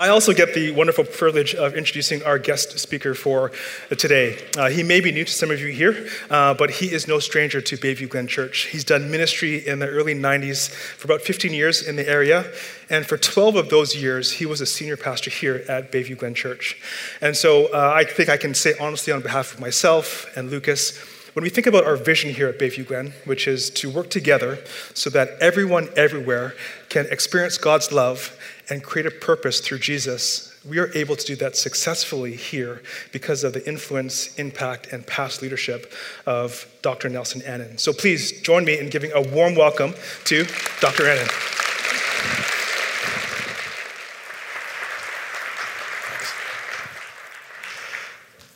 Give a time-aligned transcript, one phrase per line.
[0.00, 3.50] I also get the wonderful privilege of introducing our guest speaker for
[3.90, 4.38] today.
[4.56, 7.18] Uh, he may be new to some of you here, uh, but he is no
[7.18, 8.66] stranger to Bayview Glen Church.
[8.66, 12.48] He's done ministry in the early 90s for about 15 years in the area,
[12.88, 16.34] and for 12 of those years, he was a senior pastor here at Bayview Glen
[16.34, 16.80] Church.
[17.20, 20.96] And so uh, I think I can say honestly on behalf of myself and Lucas,
[21.32, 24.58] when we think about our vision here at Bayview Glen, which is to work together
[24.94, 26.54] so that everyone everywhere
[26.88, 28.36] can experience God's love
[28.70, 33.44] and create a purpose through Jesus, we are able to do that successfully here because
[33.44, 35.92] of the influence, impact, and past leadership
[36.26, 37.08] of Dr.
[37.08, 37.78] Nelson Annan.
[37.78, 40.44] So please join me in giving a warm welcome to
[40.80, 41.08] Dr.
[41.08, 41.28] Annan.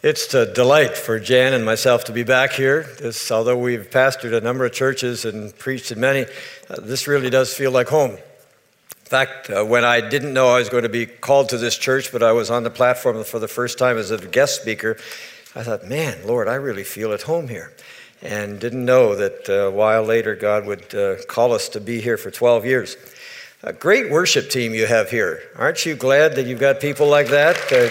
[0.03, 2.83] It's a delight for Jan and myself to be back here.
[2.99, 6.27] This, although we've pastored a number of churches and preached in many,
[6.69, 8.19] uh, this really does feel like home.
[9.13, 11.77] In fact, uh, when I didn't know I was going to be called to this
[11.77, 14.97] church, but I was on the platform for the first time as a guest speaker,
[15.55, 17.75] I thought, man, Lord, I really feel at home here.
[18.23, 22.01] And didn't know that uh, a while later God would uh, call us to be
[22.01, 22.97] here for 12 years.
[23.63, 25.43] A great worship team you have here.
[25.57, 27.59] Aren't you glad that you've got people like that?
[27.71, 27.91] Uh,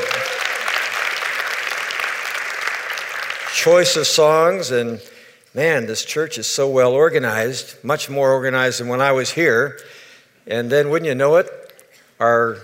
[3.53, 5.00] choice of songs, and
[5.53, 9.78] man, this church is so well organized, much more organized than when I was here.
[10.47, 11.47] And then, wouldn't you know it,
[12.20, 12.58] our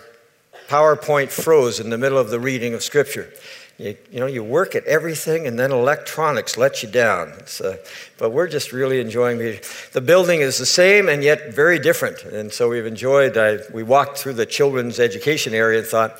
[0.67, 3.31] PowerPoint froze in the middle of the reading of Scripture.
[3.77, 7.33] You, you know, you work at everything, and then electronics let you down.
[7.63, 7.75] Uh,
[8.17, 9.89] but we're just really enjoying it.
[9.93, 12.23] The building is the same and yet very different.
[12.23, 16.19] And so we've enjoyed, I, we walked through the children's education area and thought,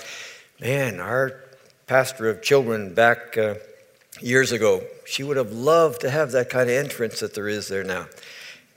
[0.62, 1.42] man, our
[1.88, 3.56] pastor of children back uh,
[4.22, 4.84] years ago.
[5.06, 8.06] She would have loved to have that kind of entrance that there is there now.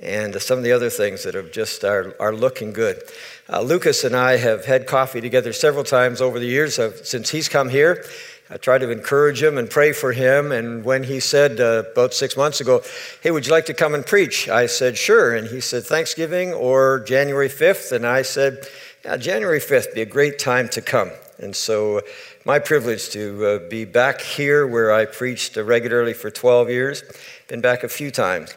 [0.00, 3.02] And some of the other things that have just are, are looking good.
[3.48, 7.48] Uh, Lucas and I have had coffee together several times over the years since he's
[7.48, 8.04] come here.
[8.52, 10.50] I try to encourage him and pray for him.
[10.50, 12.82] And when he said uh, about six months ago,
[13.22, 14.48] Hey, would you like to come and preach?
[14.48, 15.36] I said, Sure.
[15.36, 17.92] And he said, Thanksgiving or January 5th?
[17.92, 18.66] And I said,
[19.04, 21.10] yeah, January 5th be a great time to come.
[21.38, 22.02] And so
[22.44, 27.02] my privilege to uh, be back here where I preached uh, regularly for 12 years.
[27.48, 28.54] Been back a few times.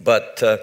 [0.00, 0.58] But uh,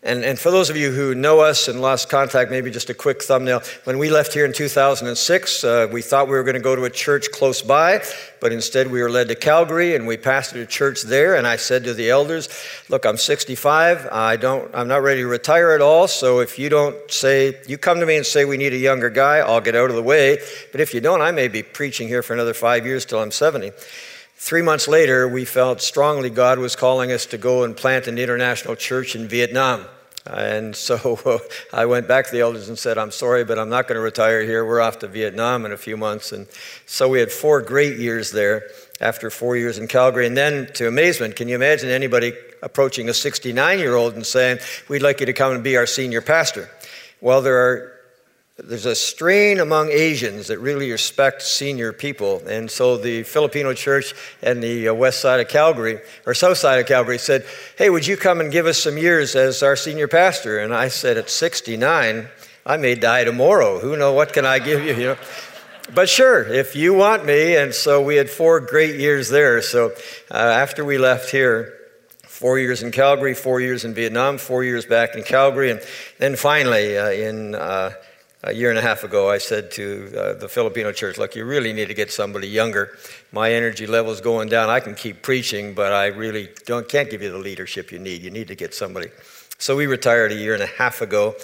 [0.00, 2.94] and, and for those of you who know us and lost contact, maybe just a
[2.94, 3.62] quick thumbnail.
[3.82, 6.84] When we left here in 2006, uh, we thought we were going to go to
[6.84, 8.04] a church close by,
[8.40, 11.34] but instead we were led to Calgary and we pastored a church there.
[11.34, 12.48] And I said to the elders,
[12.88, 14.06] Look, I'm 65.
[14.12, 16.06] I don't, I'm not ready to retire at all.
[16.06, 19.10] So if you don't say, you come to me and say we need a younger
[19.10, 20.38] guy, I'll get out of the way.
[20.70, 23.32] But if you don't, I may be preaching here for another five years till I'm
[23.32, 23.72] 70.
[24.40, 28.18] Three months later, we felt strongly God was calling us to go and plant an
[28.18, 29.84] international church in Vietnam.
[30.24, 31.40] And so
[31.72, 34.00] I went back to the elders and said, I'm sorry, but I'm not going to
[34.00, 34.64] retire here.
[34.64, 36.30] We're off to Vietnam in a few months.
[36.30, 36.46] And
[36.86, 40.28] so we had four great years there after four years in Calgary.
[40.28, 42.32] And then, to amazement, can you imagine anybody
[42.62, 45.86] approaching a 69 year old and saying, We'd like you to come and be our
[45.86, 46.70] senior pastor?
[47.20, 47.97] Well, there are
[48.58, 52.42] there's a strain among Asians that really respect senior people.
[52.48, 56.80] And so the Filipino church and the uh, west side of Calgary, or south side
[56.80, 57.46] of Calgary, said,
[57.76, 60.58] Hey, would you come and give us some years as our senior pastor?
[60.58, 62.28] And I said, At 69,
[62.66, 63.78] I may die tomorrow.
[63.78, 64.94] Who know what can I give you?
[64.94, 65.16] you know?
[65.94, 67.56] But sure, if you want me.
[67.56, 69.62] And so we had four great years there.
[69.62, 69.92] So
[70.30, 71.74] uh, after we left here,
[72.24, 75.80] four years in Calgary, four years in Vietnam, four years back in Calgary, and
[76.18, 77.92] then finally uh, in uh,
[78.44, 81.44] a year and a half ago, I said to uh, the Filipino church, Look, you
[81.44, 82.96] really need to get somebody younger.
[83.32, 84.70] My energy level is going down.
[84.70, 88.22] I can keep preaching, but I really don't, can't give you the leadership you need.
[88.22, 89.08] You need to get somebody.
[89.58, 91.34] So we retired a year and a half ago,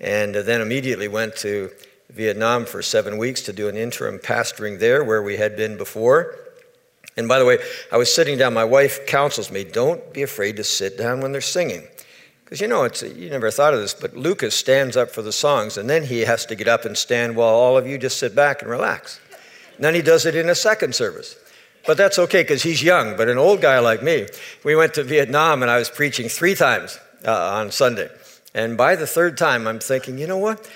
[0.00, 1.70] and then immediately went to
[2.10, 6.36] Vietnam for seven weeks to do an interim pastoring there where we had been before.
[7.16, 7.58] And by the way,
[7.90, 8.54] I was sitting down.
[8.54, 11.88] My wife counsels me don't be afraid to sit down when they're singing.
[12.46, 15.32] Because you know, it's, you never thought of this, but Lucas stands up for the
[15.32, 18.20] songs, and then he has to get up and stand while all of you just
[18.20, 19.18] sit back and relax.
[19.74, 21.36] And then he does it in a second service.
[21.88, 23.16] But that's okay because he's young.
[23.16, 24.28] But an old guy like me,
[24.64, 28.10] we went to Vietnam and I was preaching three times uh, on Sunday.
[28.54, 30.70] And by the third time, I'm thinking, you know what?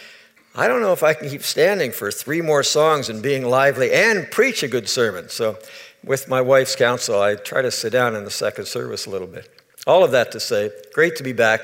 [0.56, 3.93] I don't know if I can keep standing for three more songs and being lively
[3.93, 5.29] and preach a good sermon.
[5.29, 5.56] So,
[6.03, 9.29] with my wife's counsel, I try to sit down in the second service a little
[9.29, 9.60] bit.
[9.87, 11.62] All of that to say, great to be back,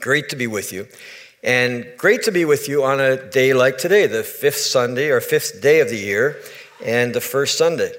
[0.00, 0.86] great to be with you,
[1.42, 5.20] and great to be with you on a day like today, the fifth Sunday or
[5.20, 6.36] fifth day of the year,
[6.84, 7.92] and the first Sunday.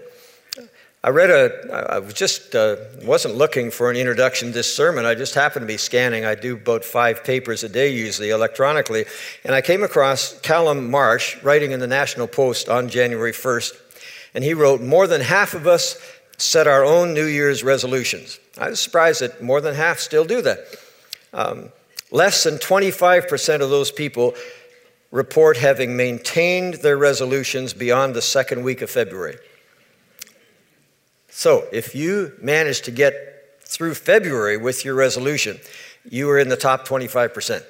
[1.03, 5.03] I read a, I was just uh, wasn't looking for an introduction to this sermon.
[5.03, 6.25] I just happened to be scanning.
[6.25, 9.05] I do about five papers a day usually electronically.
[9.43, 13.71] And I came across Calum Marsh writing in the National Post on January 1st.
[14.35, 15.97] And he wrote, More than half of us
[16.37, 18.39] set our own New Year's resolutions.
[18.57, 20.59] I was surprised that more than half still do that.
[21.33, 21.71] Um,
[22.11, 24.33] less than 25% of those people
[25.11, 29.37] report having maintained their resolutions beyond the second week of February.
[31.29, 33.13] So, if you manage to get
[33.61, 35.59] through February with your resolution,
[36.09, 37.63] you are in the top 25%.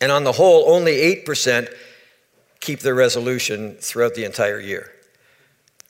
[0.00, 1.72] And on the whole, only 8%
[2.60, 4.92] keep their resolution throughout the entire year.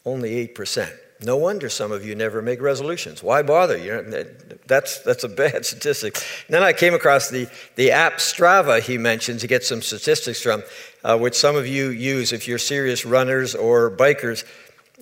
[0.05, 0.93] Only 8%.
[1.23, 3.23] No wonder some of you never make resolutions.
[3.23, 3.79] Why bother?
[3.79, 4.25] You know,
[4.67, 6.17] that's, that's a bad statistic.
[6.47, 9.41] And then I came across the, the app Strava he mentions.
[9.41, 10.63] to get some statistics from,
[11.05, 14.45] uh, which some of you use if you're serious runners or bikers.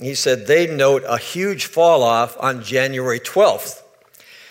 [0.00, 3.82] He said they note a huge fall off on January 12th.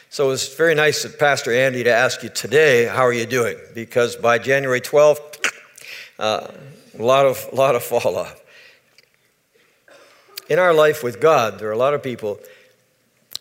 [0.10, 3.26] So it was very nice of Pastor Andy to ask you today, how are you
[3.26, 3.58] doing?
[3.74, 5.50] Because by January 12th,
[6.20, 6.48] uh,
[7.00, 8.43] a lot of, lot of fall off
[10.50, 12.40] in our life with God, there are a lot of people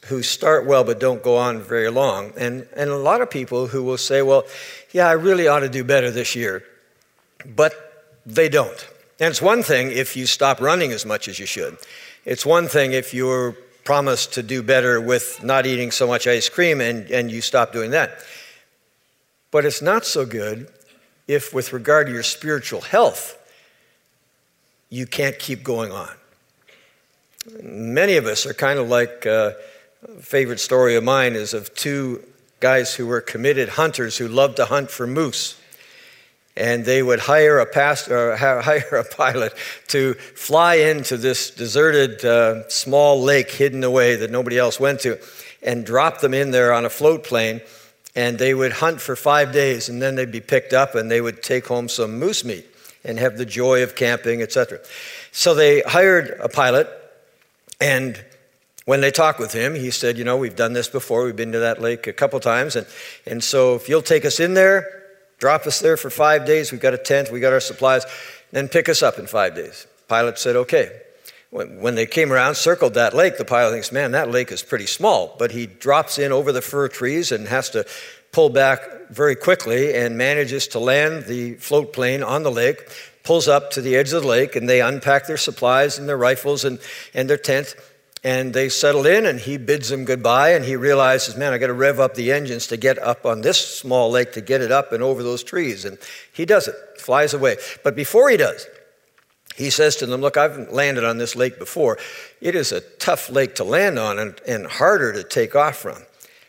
[0.07, 2.33] who start well but don't go on very long.
[2.37, 4.45] And, and a lot of people who will say, well,
[4.93, 6.65] yeah, I really ought to do better this year,
[7.45, 7.73] but
[8.27, 8.89] they don't.
[9.21, 11.77] And it's one thing if you stop running as much as you should.
[12.25, 13.53] It's one thing if you're
[13.85, 17.73] promised to do better with not eating so much ice cream and, and you stop
[17.73, 18.19] doing that.
[19.51, 20.69] But it's not so good
[21.29, 23.39] if, with regard to your spiritual health,
[24.89, 26.11] you can't keep going on.
[27.61, 29.53] Many of us are kind of like uh,
[30.21, 32.23] favorite story of mine is of two
[32.61, 35.59] guys who were committed hunters who loved to hunt for moose.
[36.57, 39.55] And they would hire a pastor, hire a pilot
[39.89, 45.19] to fly into this deserted uh, small lake hidden away that nobody else went to,
[45.63, 47.61] and drop them in there on a float plane.
[48.15, 51.21] And they would hunt for five days, and then they'd be picked up, and they
[51.21, 52.67] would take home some moose meat
[53.03, 54.79] and have the joy of camping, etc.
[55.33, 57.02] So they hired a pilot
[57.83, 58.25] and
[58.85, 61.25] when they talked with him, he said, You know, we've done this before.
[61.25, 62.77] We've been to that lake a couple times.
[62.77, 62.87] And,
[63.27, 65.03] and so if you'll take us in there,
[65.39, 68.07] drop us there for five days, we've got a tent, we've got our supplies,
[68.53, 69.89] then pick us up in five days.
[70.07, 71.01] Pilot said, Okay.
[71.51, 74.87] When they came around, circled that lake, the pilot thinks, Man, that lake is pretty
[74.87, 75.35] small.
[75.39, 77.85] But he drops in over the fir trees and has to
[78.31, 82.89] pull back very quickly and manages to land the float plane on the lake,
[83.23, 86.17] pulls up to the edge of the lake and they unpack their supplies and their
[86.17, 86.79] rifles and,
[87.15, 87.75] and their tent
[88.25, 91.67] and they settle in and he bids them goodbye and he realizes man i got
[91.67, 94.71] to rev up the engines to get up on this small lake to get it
[94.71, 95.99] up and over those trees and
[96.33, 97.57] he does it flies away.
[97.83, 98.67] But before he does
[99.57, 101.99] he says to them look i've landed on this lake before.
[102.41, 106.03] It is a tough lake to land on and, and harder to take off from.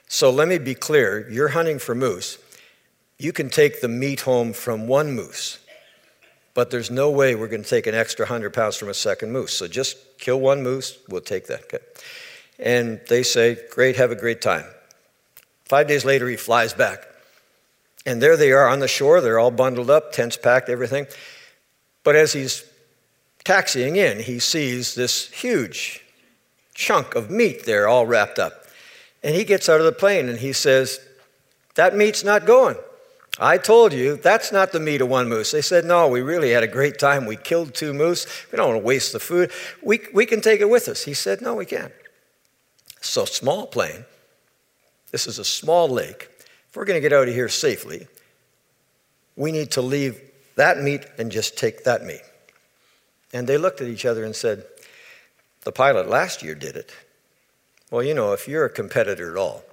[0.08, 2.38] So let me be clear you're hunting for moose.
[3.18, 5.60] You can take the meat home from one moose
[6.54, 9.32] but there's no way we're going to take an extra 100 pounds from a second
[9.32, 9.54] moose.
[9.54, 11.64] So just kill one moose, we'll take that.
[11.64, 11.80] Okay.
[12.60, 14.66] And they say, Great, have a great time.
[15.66, 17.08] Five days later, he flies back.
[18.06, 19.22] And there they are on the shore.
[19.22, 21.08] They're all bundled up, tents packed, everything.
[22.04, 22.66] But as he's
[23.44, 26.04] taxiing in, he sees this huge
[26.74, 28.66] chunk of meat there all wrapped up.
[29.24, 31.00] And he gets out of the plane and he says,
[31.76, 32.78] That meat's not going.
[33.44, 35.52] I told you that's not the meat of one moose.
[35.52, 37.26] They said, No, we really had a great time.
[37.26, 38.26] We killed two moose.
[38.50, 39.52] We don't want to waste the food.
[39.82, 41.04] We, we can take it with us.
[41.04, 41.92] He said, No, we can't.
[43.02, 44.06] So, small plane.
[45.12, 46.30] This is a small lake.
[46.70, 48.08] If we're going to get out of here safely,
[49.36, 50.22] we need to leave
[50.56, 52.24] that meat and just take that meat.
[53.34, 54.64] And they looked at each other and said,
[55.66, 56.94] The pilot last year did it.
[57.92, 59.66] Well, you know, if you're a competitor at all,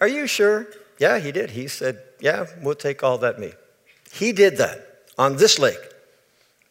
[0.00, 0.66] are you sure?
[0.98, 1.50] Yeah, he did.
[1.50, 3.54] He said, Yeah, we'll take all that meat.
[4.12, 5.78] He did that on this lake.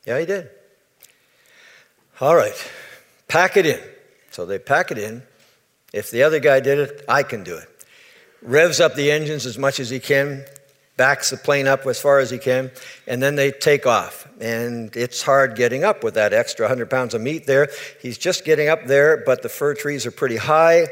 [0.05, 0.49] Yeah, he did.
[2.19, 2.71] All right,
[3.27, 3.79] pack it in.
[4.31, 5.23] So they pack it in.
[5.93, 7.67] If the other guy did it, I can do it.
[8.41, 10.45] Revs up the engines as much as he can,
[10.95, 12.71] backs the plane up as far as he can,
[13.07, 14.27] and then they take off.
[14.39, 17.69] And it's hard getting up with that extra 100 pounds of meat there.
[18.01, 20.87] He's just getting up there, but the fir trees are pretty high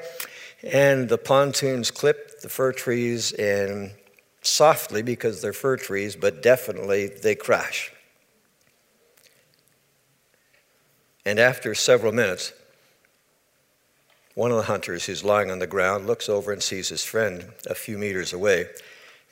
[0.66, 3.92] and the pontoons clip the fir trees and
[4.42, 7.92] softly because they're fir trees, but definitely they crash.
[11.24, 12.52] And after several minutes,
[14.34, 17.52] one of the hunters who's lying on the ground looks over and sees his friend
[17.68, 18.66] a few meters away,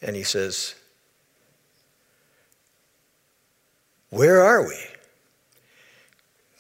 [0.02, 0.76] and he says,
[4.10, 4.78] Where are we?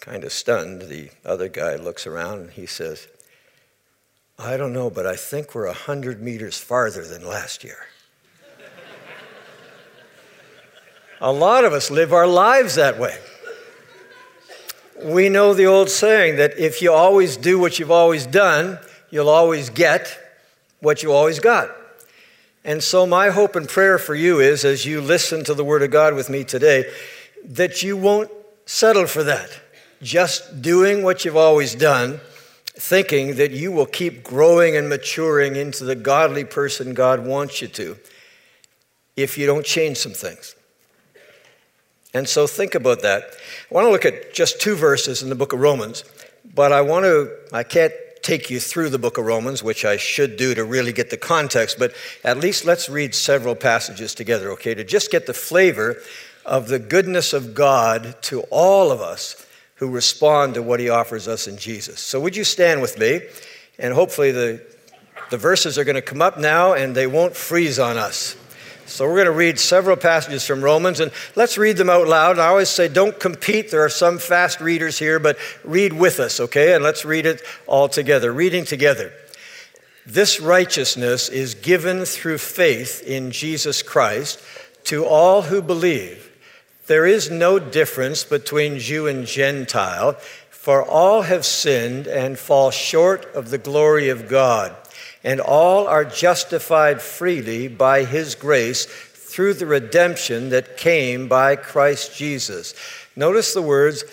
[0.01, 3.07] Kind of stunned, the other guy looks around and he says,
[4.39, 7.87] I don't know, but I think we're 100 meters farther than last year.
[11.21, 13.17] A lot of us live our lives that way.
[15.01, 19.29] We know the old saying that if you always do what you've always done, you'll
[19.29, 20.19] always get
[20.81, 21.69] what you always got.
[22.65, 25.83] And so, my hope and prayer for you is as you listen to the Word
[25.83, 26.91] of God with me today,
[27.45, 28.31] that you won't
[28.65, 29.49] settle for that.
[30.01, 32.19] Just doing what you've always done,
[32.77, 37.67] thinking that you will keep growing and maturing into the godly person God wants you
[37.69, 37.97] to
[39.15, 40.55] if you don't change some things.
[42.13, 43.23] And so think about that.
[43.69, 46.03] I want to look at just two verses in the book of Romans,
[46.53, 49.97] but I want to, I can't take you through the book of Romans, which I
[49.97, 54.51] should do to really get the context, but at least let's read several passages together,
[54.51, 55.97] okay, to just get the flavor
[56.45, 59.45] of the goodness of God to all of us
[59.83, 61.99] who respond to what he offers us in Jesus.
[61.99, 63.19] So would you stand with me?
[63.77, 64.65] And hopefully the,
[65.29, 68.37] the verses are going to come up now and they won't freeze on us.
[68.85, 72.31] So we're going to read several passages from Romans, and let's read them out loud.
[72.31, 73.71] And I always say, don't compete.
[73.71, 76.75] There are some fast readers here, but read with us, okay?
[76.75, 78.31] And let's read it all together.
[78.31, 79.11] Reading together.
[80.05, 84.41] This righteousness is given through faith in Jesus Christ
[84.85, 86.22] to all who believe.
[86.87, 90.13] There is no difference between Jew and Gentile,
[90.49, 94.75] for all have sinned and fall short of the glory of God
[95.23, 102.15] and all are justified freely by his grace through the redemption that came by Christ
[102.15, 102.75] Jesus.
[103.15, 104.03] Notice the words,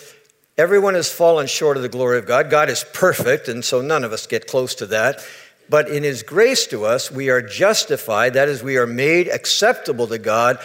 [0.57, 2.49] everyone has fallen short of the glory of God.
[2.49, 5.25] God is perfect, and so none of us get close to that.
[5.69, 10.07] But in his grace to us, we are justified, that is, we are made acceptable
[10.09, 10.59] to God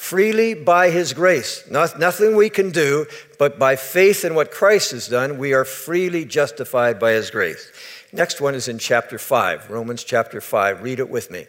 [0.00, 1.62] freely by his grace.
[1.70, 3.06] Not, nothing we can do,
[3.38, 7.70] but by faith in what Christ has done, we are freely justified by his grace.
[8.10, 10.82] Next one is in chapter 5, Romans chapter 5.
[10.82, 11.46] Read it with me.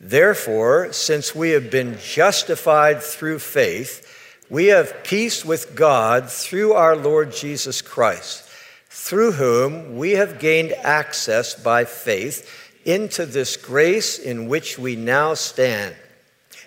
[0.00, 4.06] Therefore, since we have been justified through faith,
[4.48, 8.48] we have peace with God through our Lord Jesus Christ,
[8.88, 12.48] through whom we have gained access by faith
[12.84, 15.96] into this grace in which we now stand,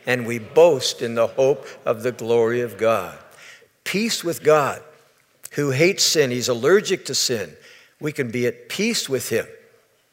[0.06, 3.18] and we boast in the hope of the glory of God.
[3.84, 4.82] Peace with God,
[5.52, 7.56] who hates sin, he's allergic to sin
[8.02, 9.46] we can be at peace with Him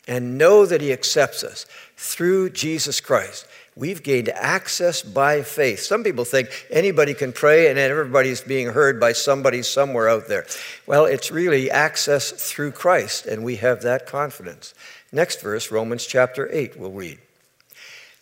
[0.07, 1.67] and know that He accepts us
[1.97, 3.47] through Jesus Christ.
[3.75, 5.81] We've gained access by faith.
[5.81, 10.47] Some people think anybody can pray and everybody's being heard by somebody somewhere out there.
[10.87, 14.75] Well, it's really access through Christ, and we have that confidence.
[15.13, 17.19] Next verse, Romans chapter 8, we'll read.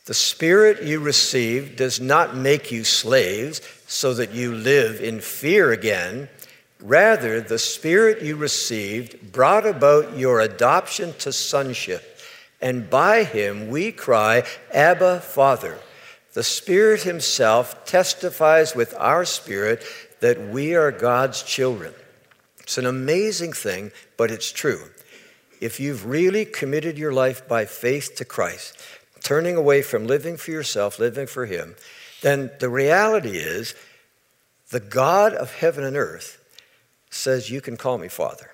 [0.07, 5.73] The Spirit you received does not make you slaves so that you live in fear
[5.73, 6.29] again.
[6.81, 12.21] Rather, the Spirit you received brought about your adoption to sonship,
[12.61, 15.79] and by him we cry, Abba, Father.
[16.35, 19.83] The Spirit Himself testifies with our spirit
[20.21, 21.95] that we are God's children.
[22.61, 24.83] It's an amazing thing, but it's true.
[25.61, 28.79] If you've really committed your life by faith to Christ,
[29.23, 31.77] turning away from living for yourself, living for Him,
[32.23, 33.75] then the reality is
[34.71, 36.43] the God of heaven and earth
[37.11, 38.53] says, You can call me Father.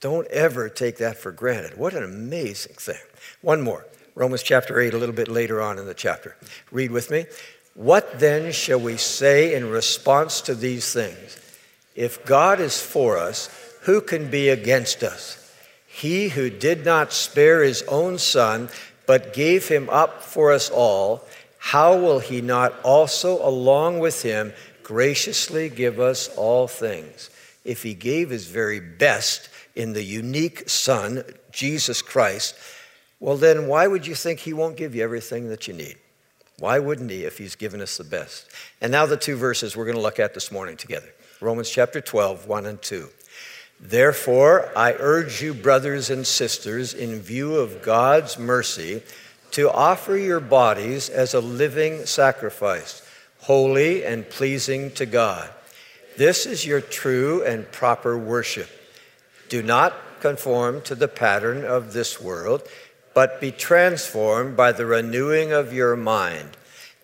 [0.00, 1.76] Don't ever take that for granted.
[1.76, 3.00] What an amazing thing.
[3.42, 6.36] One more Romans chapter 8, a little bit later on in the chapter.
[6.70, 7.26] Read with me.
[7.74, 11.38] What then shall we say in response to these things?
[11.94, 13.48] If God is for us,
[13.82, 15.36] who can be against us?
[15.86, 18.68] He who did not spare his own son,
[19.10, 21.24] but gave him up for us all,
[21.58, 24.52] how will he not also, along with him,
[24.84, 27.28] graciously give us all things?
[27.64, 32.54] if he gave his very best in the unique Son, Jesus Christ,
[33.18, 35.96] well, then why would you think he won't give you everything that you need?
[36.58, 38.50] Why wouldn't he if he's given us the best?
[38.80, 41.08] And now the two verses we're going to look at this morning together
[41.40, 43.08] Romans chapter 12, 1 and 2.
[43.80, 49.02] Therefore, I urge you, brothers and sisters, in view of God's mercy,
[49.52, 53.02] to offer your bodies as a living sacrifice,
[53.40, 55.48] holy and pleasing to God.
[56.18, 58.68] This is your true and proper worship.
[59.48, 62.62] Do not conform to the pattern of this world,
[63.14, 66.50] but be transformed by the renewing of your mind.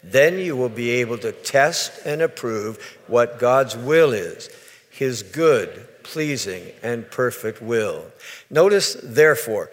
[0.04, 4.50] Then you will be able to test and approve what God's will is,
[4.90, 8.04] his good, pleasing, and perfect will.
[8.50, 9.70] Notice, therefore,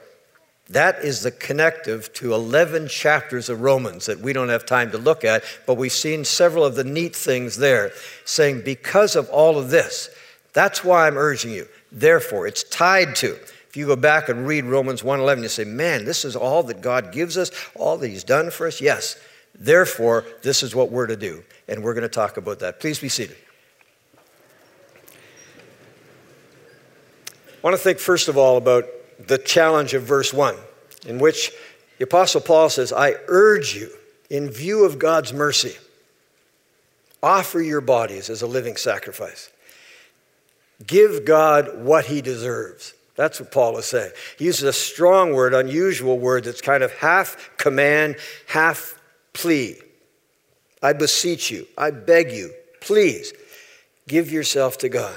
[0.69, 4.97] that is the connective to 11 chapters of Romans that we don't have time to
[4.97, 7.91] look at, but we've seen several of the neat things there,
[8.25, 10.09] saying, because of all of this,
[10.53, 11.67] That's why I'm urging you.
[11.91, 13.35] Therefore, it's tied to.
[13.67, 16.81] If you go back and read Romans 1:11, you say, "Man, this is all that
[16.81, 19.17] God gives us, all that he's done for us." Yes.
[19.55, 22.79] Therefore, this is what we're to do, and we're going to talk about that.
[22.79, 23.37] Please be seated.
[27.63, 28.85] Want to think first of all about
[29.25, 30.55] the challenge of verse 1,
[31.07, 31.51] in which
[31.97, 33.89] the Apostle Paul says, I urge you,
[34.29, 35.75] in view of God's mercy,
[37.21, 39.49] offer your bodies as a living sacrifice.
[40.85, 42.93] Give God what he deserves.
[43.15, 44.11] That's what Paul is saying.
[44.37, 48.17] He uses a strong word, unusual word that's kind of half command,
[48.47, 48.99] half
[49.33, 49.77] plea.
[50.81, 52.51] I beseech you, I beg you,
[52.81, 53.33] please
[54.07, 55.15] give yourself to God.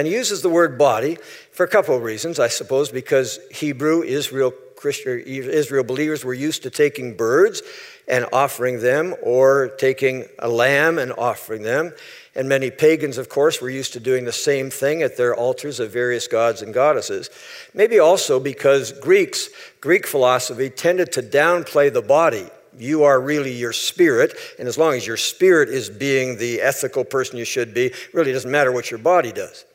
[0.00, 1.18] And he uses the word body
[1.52, 6.62] for a couple of reasons, I suppose, because Hebrew, Israel, Christian, Israel believers were used
[6.62, 7.60] to taking birds
[8.08, 11.92] and offering them, or taking a lamb and offering them.
[12.34, 15.80] And many pagans, of course, were used to doing the same thing at their altars
[15.80, 17.28] of various gods and goddesses.
[17.74, 19.50] Maybe also because Greeks,
[19.82, 22.46] Greek philosophy, tended to downplay the body.
[22.78, 27.04] You are really your spirit, and as long as your spirit is being the ethical
[27.04, 29.66] person you should be, really doesn't matter what your body does.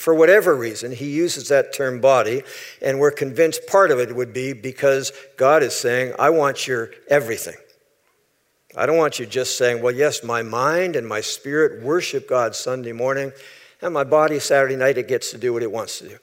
[0.00, 2.42] For whatever reason, he uses that term body,
[2.80, 6.90] and we're convinced part of it would be because God is saying, I want your
[7.08, 7.56] everything.
[8.74, 12.56] I don't want you just saying, well, yes, my mind and my spirit worship God
[12.56, 13.30] Sunday morning,
[13.82, 16.16] and my body Saturday night, it gets to do what it wants to do.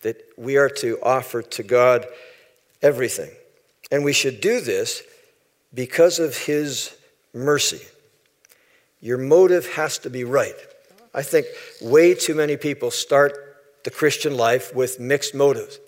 [0.00, 2.06] That we are to offer to God
[2.80, 3.30] everything.
[3.92, 5.02] And we should do this
[5.74, 6.96] because of His
[7.34, 7.82] mercy.
[9.02, 10.56] Your motive has to be right.
[11.14, 11.46] I think
[11.80, 13.32] way too many people start
[13.84, 15.78] the Christian life with mixed motives.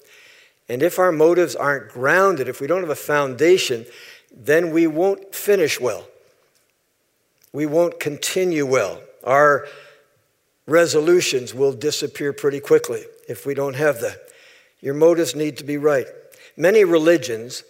[0.69, 3.87] And if our motives aren't grounded, if we don't have a foundation,
[4.35, 6.07] then we won't finish well.
[7.53, 9.03] We won't continue well.
[9.25, 9.69] Our
[10.67, 14.19] resolutions will disappear pretty quickly if we don't have that.
[14.81, 16.07] Your motives need to be right.
[16.57, 17.63] Many religions,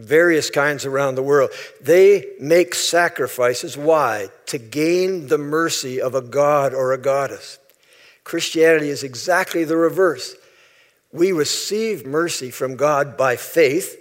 [0.00, 3.76] various kinds around the world, they make sacrifices.
[3.76, 4.28] Why?
[4.46, 7.58] To gain the mercy of a god or a goddess.
[8.24, 10.36] Christianity is exactly the reverse.
[11.12, 13.99] We receive mercy from God by faith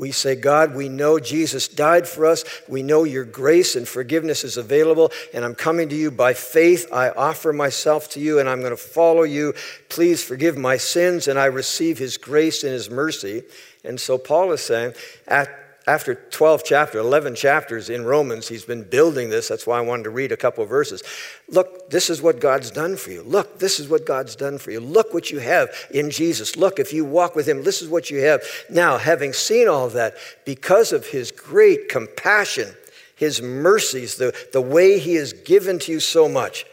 [0.00, 2.42] we say, God, we know Jesus died for us.
[2.66, 6.86] We know your grace and forgiveness is available, and I'm coming to you by faith.
[6.90, 9.52] I offer myself to you, and I'm going to follow you.
[9.90, 13.42] Please forgive my sins, and I receive his grace and his mercy.
[13.84, 14.94] And so Paul is saying,
[15.28, 15.50] at
[15.86, 19.48] after 12 chapters, 11 chapters in Romans, he's been building this.
[19.48, 21.02] That's why I wanted to read a couple verses.
[21.48, 23.22] Look, this is what God's done for you.
[23.22, 24.80] Look, this is what God's done for you.
[24.80, 26.54] Look what you have in Jesus.
[26.54, 28.42] Look, if you walk with him, this is what you have.
[28.68, 32.74] Now, having seen all that, because of his great compassion,
[33.16, 36.66] his mercies, the, the way he has given to you so much,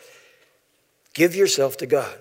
[1.14, 2.20] give yourself to God.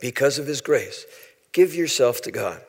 [0.00, 1.04] Because of his grace,
[1.52, 2.62] give yourself to God.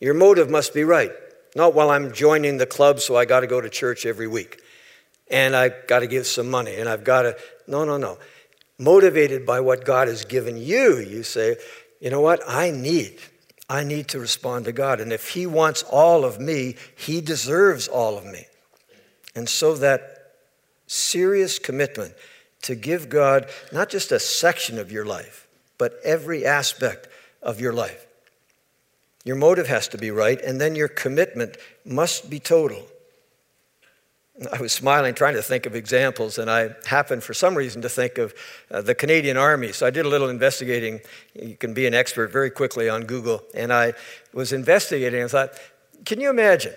[0.00, 1.12] Your motive must be right.
[1.54, 4.60] Not while I'm joining the club, so I got to go to church every week.
[5.30, 6.76] And I got to give some money.
[6.76, 7.36] And I've got to.
[7.66, 8.18] No, no, no.
[8.78, 11.56] Motivated by what God has given you, you say,
[12.00, 12.42] you know what?
[12.48, 13.18] I need.
[13.68, 15.00] I need to respond to God.
[15.00, 18.46] And if He wants all of me, He deserves all of me.
[19.34, 20.34] And so that
[20.86, 22.14] serious commitment
[22.62, 27.08] to give God not just a section of your life, but every aspect
[27.42, 28.06] of your life.
[29.24, 32.86] Your motive has to be right, and then your commitment must be total.
[34.50, 37.88] I was smiling, trying to think of examples, and I happened for some reason to
[37.88, 38.34] think of
[38.70, 39.72] uh, the Canadian Army.
[39.72, 41.00] So I did a little investigating.
[41.34, 43.42] You can be an expert very quickly on Google.
[43.54, 43.92] And I
[44.32, 45.50] was investigating and thought,
[46.06, 46.72] can you imagine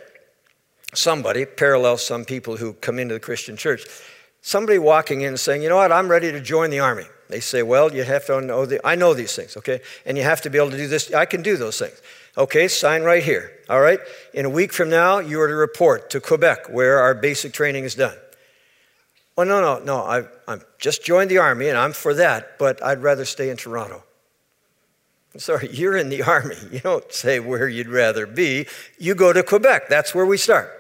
[0.94, 3.86] somebody, parallel some people who come into the Christian church,
[4.42, 7.06] somebody walking in and saying, you know what, I'm ready to join the Army.
[7.30, 9.82] They say, well, you have to know, the, I know these things, okay?
[10.06, 11.12] And you have to be able to do this.
[11.14, 12.00] I can do those things.
[12.38, 13.52] Okay, sign right here.
[13.70, 14.00] All right?
[14.34, 17.86] In a week from now, you are to report to Quebec where our basic training
[17.86, 18.18] is done.
[19.36, 19.98] Well, no, no, no.
[19.98, 23.58] I, I'm just joined the Army and I'm for that, but I'd rather stay in
[23.58, 24.04] Toronto.
[25.34, 26.56] I'm sorry, you're in the Army.
[26.72, 28.68] You don't say where you'd rather be.
[28.98, 29.90] You go to Quebec.
[29.90, 30.72] That's where we start.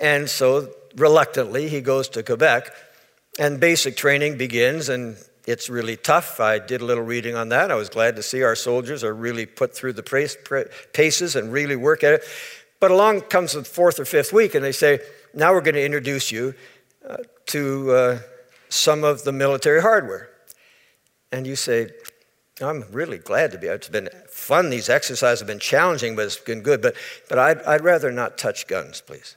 [0.00, 2.70] And so, reluctantly, he goes to Quebec,
[3.38, 6.40] and basic training begins, and it's really tough.
[6.40, 7.70] I did a little reading on that.
[7.70, 10.02] I was glad to see our soldiers are really put through the
[10.92, 12.24] paces and really work at it.
[12.80, 15.00] But along comes the fourth or fifth week, and they say,
[15.32, 16.54] now we're going to introduce you
[17.08, 18.18] uh, to uh,
[18.68, 20.30] some of the military hardware.
[21.30, 21.90] And you say,
[22.60, 23.68] I'm really glad to be.
[23.68, 24.70] It's been fun.
[24.70, 26.82] These exercises have been challenging, but it's been good.
[26.82, 26.96] But,
[27.28, 29.36] but I'd, I'd rather not touch guns, please.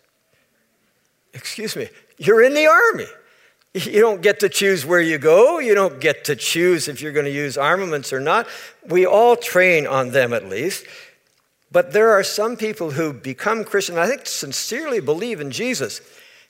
[1.34, 1.90] Excuse me.
[2.18, 3.08] You're in the army.
[3.74, 5.60] You don't get to choose where you go.
[5.60, 8.48] You don't get to choose if you're going to use armaments or not.
[8.88, 10.86] We all train on them at least.
[11.72, 16.02] But there are some people who become Christian, I think sincerely believe in Jesus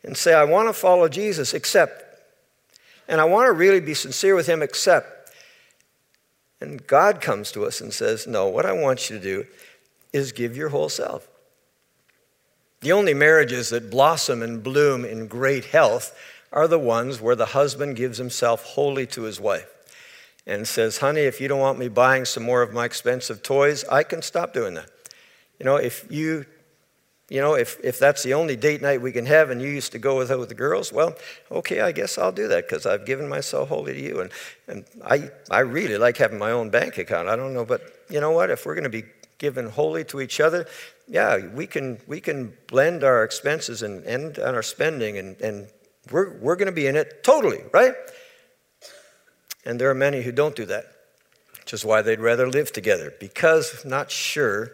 [0.03, 2.03] and say, I want to follow Jesus, except,
[3.07, 5.33] and I want to really be sincere with him, except.
[6.61, 9.45] And God comes to us and says, No, what I want you to do
[10.13, 11.27] is give your whole self.
[12.81, 16.17] The only marriages that blossom and bloom in great health
[16.51, 19.67] are the ones where the husband gives himself wholly to his wife
[20.45, 23.83] and says, Honey, if you don't want me buying some more of my expensive toys,
[23.85, 24.89] I can stop doing that.
[25.59, 26.45] You know, if you
[27.29, 29.91] you know, if, if that's the only date night we can have and you used
[29.91, 31.13] to go with with the girls, well,
[31.51, 34.21] okay, I guess I'll do that because I've given myself wholly to you.
[34.21, 34.31] And,
[34.67, 37.29] and I, I really like having my own bank account.
[37.29, 38.49] I don't know, but you know what?
[38.49, 39.03] If we're going to be
[39.37, 40.65] given wholly to each other,
[41.07, 45.67] yeah, we can, we can blend our expenses and, and, and our spending and, and
[46.11, 47.93] we're, we're going to be in it totally, right?
[49.65, 50.85] And there are many who don't do that,
[51.59, 54.71] which is why they'd rather live together because not sure,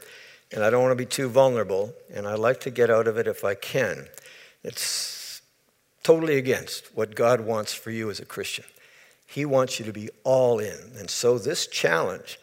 [0.51, 3.17] and I don't want to be too vulnerable, and I like to get out of
[3.17, 4.07] it if I can.
[4.63, 5.41] It's
[6.03, 8.65] totally against what God wants for you as a Christian.
[9.25, 10.91] He wants you to be all in.
[10.97, 12.39] And so, this challenge,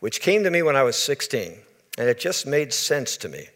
[0.00, 1.58] which came to me when I was 16,
[1.98, 3.46] and it just made sense to me.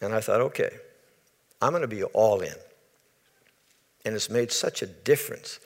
[0.00, 0.70] And I thought, okay,
[1.60, 2.54] I'm going to be all in.
[4.08, 5.60] And it's made such a difference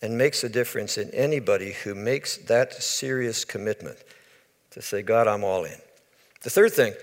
[0.00, 3.98] and makes a difference in anybody who makes that serious commitment
[4.70, 5.76] to say, God, I'm all in.
[6.42, 6.94] The third thing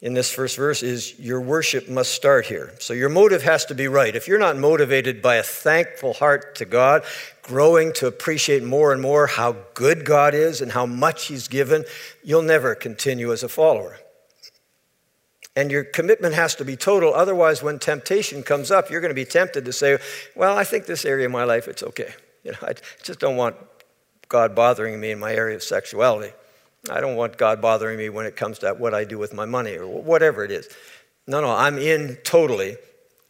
[0.00, 2.72] in this first verse is your worship must start here.
[2.80, 4.16] So your motive has to be right.
[4.16, 7.04] If you're not motivated by a thankful heart to God,
[7.42, 11.84] growing to appreciate more and more how good God is and how much He's given,
[12.24, 13.98] you'll never continue as a follower.
[15.58, 17.12] And your commitment has to be total.
[17.12, 19.98] Otherwise, when temptation comes up, you're going to be tempted to say,
[20.36, 22.14] Well, I think this area of my life, it's okay.
[22.44, 23.56] You know, I just don't want
[24.28, 26.32] God bothering me in my area of sexuality.
[26.88, 29.46] I don't want God bothering me when it comes to what I do with my
[29.46, 30.68] money or whatever it is.
[31.26, 32.76] No, no, I'm in totally.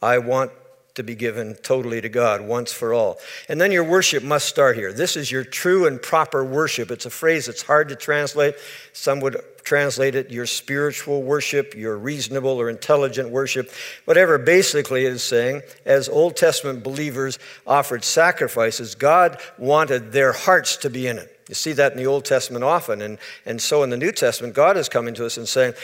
[0.03, 0.51] I want
[0.97, 3.17] to be given totally to God once for all.
[3.49, 4.93] And then your worship must start here.
[4.93, 6.91] This is your true and proper worship.
[6.91, 8.55] It's a phrase that's hard to translate.
[8.93, 13.71] Some would translate it your spiritual worship, your reasonable or intelligent worship,
[14.07, 14.39] whatever.
[14.39, 21.07] Basically, is saying, as Old Testament believers offered sacrifices, God wanted their hearts to be
[21.07, 21.39] in it.
[21.51, 23.03] You see that in the Old Testament often.
[23.03, 25.75] And, and so in the New Testament, God is coming to us and saying,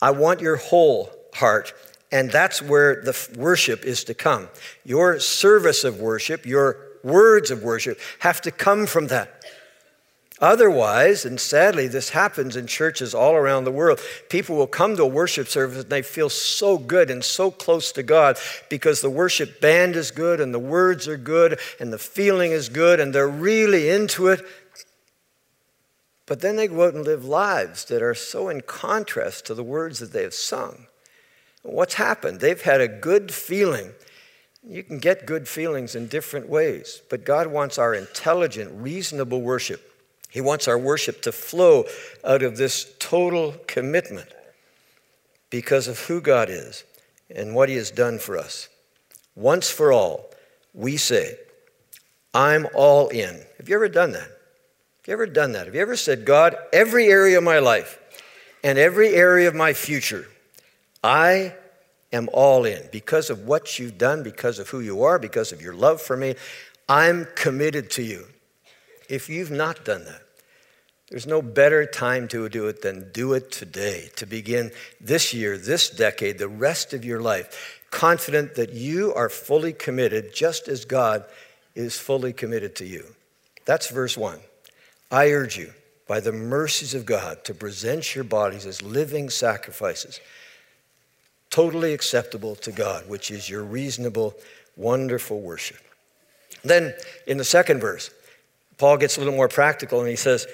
[0.00, 1.72] I want your whole heart.
[2.12, 4.48] And that's where the worship is to come.
[4.84, 9.44] Your service of worship, your words of worship have to come from that.
[10.38, 15.02] Otherwise, and sadly, this happens in churches all around the world, people will come to
[15.02, 18.36] a worship service and they feel so good and so close to God
[18.68, 22.68] because the worship band is good and the words are good and the feeling is
[22.68, 24.42] good and they're really into it.
[26.26, 29.64] But then they go out and live lives that are so in contrast to the
[29.64, 30.86] words that they have sung.
[31.62, 32.40] What's happened?
[32.40, 33.92] They've had a good feeling.
[34.62, 39.95] You can get good feelings in different ways, but God wants our intelligent, reasonable worship.
[40.36, 41.86] He wants our worship to flow
[42.22, 44.28] out of this total commitment
[45.48, 46.84] because of who God is
[47.34, 48.68] and what He has done for us.
[49.34, 50.28] Once for all,
[50.74, 51.38] we say,
[52.34, 53.40] I'm all in.
[53.56, 54.28] Have you ever done that?
[54.28, 55.64] Have you ever done that?
[55.64, 57.98] Have you ever said, God, every area of my life
[58.62, 60.26] and every area of my future,
[61.02, 61.54] I
[62.12, 65.62] am all in because of what you've done, because of who you are, because of
[65.62, 66.34] your love for me.
[66.90, 68.26] I'm committed to you.
[69.08, 70.24] If you've not done that,
[71.10, 75.56] there's no better time to do it than do it today, to begin this year,
[75.56, 80.84] this decade, the rest of your life, confident that you are fully committed just as
[80.84, 81.24] God
[81.74, 83.04] is fully committed to you.
[83.64, 84.40] That's verse one.
[85.10, 85.72] I urge you,
[86.08, 90.20] by the mercies of God, to present your bodies as living sacrifices,
[91.50, 94.34] totally acceptable to God, which is your reasonable,
[94.76, 95.78] wonderful worship.
[96.64, 96.94] Then
[97.28, 98.10] in the second verse,
[98.78, 100.46] Paul gets a little more practical and he says,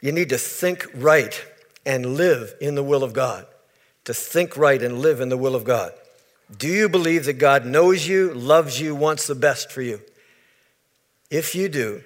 [0.00, 1.44] You need to think right
[1.84, 3.46] and live in the will of God.
[4.04, 5.92] To think right and live in the will of God.
[6.56, 10.00] Do you believe that God knows you, loves you, wants the best for you?
[11.30, 12.04] If you do,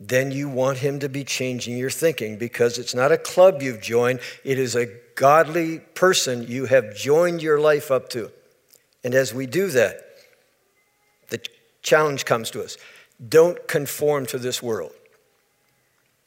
[0.00, 3.80] then you want Him to be changing your thinking because it's not a club you've
[3.80, 8.30] joined, it is a godly person you have joined your life up to.
[9.04, 10.00] And as we do that,
[11.30, 11.40] the
[11.82, 12.76] challenge comes to us
[13.28, 14.92] don't conform to this world.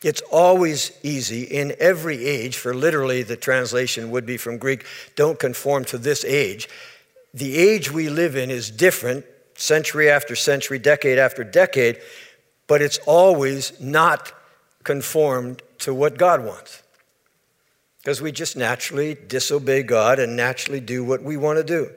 [0.02, 4.86] It's always easy in every age, for literally the translation would be from Greek,
[5.16, 6.70] don't conform to this age.
[7.34, 12.00] The age we live in is different century after century, decade after decade,
[12.68, 14.32] but it's always not
[14.84, 16.82] conformed to what God wants.
[17.98, 21.92] Because we just naturally disobey God and naturally do what we want to do.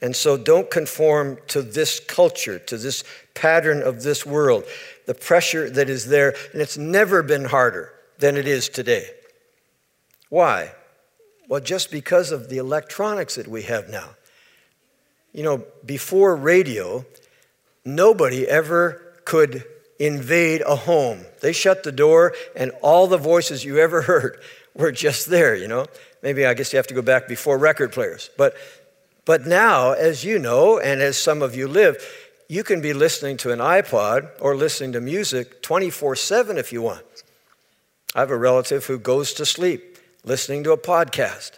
[0.00, 4.64] And so don't conform to this culture, to this pattern of this world,
[5.08, 6.34] the pressure that is there.
[6.52, 9.08] And it's never been harder than it is today.
[10.28, 10.72] Why?
[11.48, 14.10] Well, just because of the electronics that we have now.
[15.32, 17.06] You know, before radio,
[17.86, 19.64] nobody ever could
[19.98, 21.24] invade a home.
[21.40, 24.38] They shut the door, and all the voices you ever heard
[24.74, 25.86] were just there, you know.
[26.22, 28.28] Maybe I guess you have to go back before record players.
[28.36, 28.56] But
[29.24, 31.96] but now, as you know, and as some of you live,
[32.48, 36.80] you can be listening to an iPod or listening to music 24 7 if you
[36.82, 37.04] want.
[38.14, 41.52] I have a relative who goes to sleep listening to a podcast.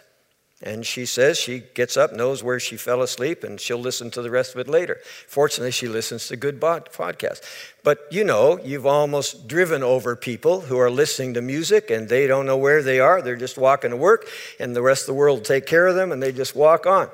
[0.63, 4.21] And she says she gets up, knows where she fell asleep, and she'll listen to
[4.21, 4.99] the rest of it later.
[5.27, 7.41] Fortunately, she listens to good podcasts.
[7.83, 12.27] But you know, you've almost driven over people who are listening to music and they
[12.27, 13.23] don't know where they are.
[13.23, 14.27] They're just walking to work,
[14.59, 17.09] and the rest of the world take care of them, and they just walk on.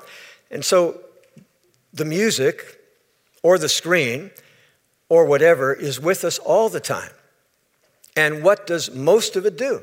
[0.50, 1.00] And so
[1.94, 2.77] the music
[3.42, 4.30] or the screen
[5.08, 7.10] or whatever is with us all the time.
[8.16, 9.82] And what does most of it do?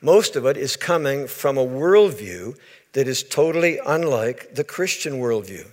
[0.00, 2.58] Most of it is coming from a worldview
[2.92, 5.66] that is totally unlike the Christian worldview.